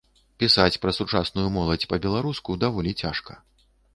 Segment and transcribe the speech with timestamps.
[0.43, 3.39] Пісаць пра сучасную моладзь па-беларуску даволі цяжка.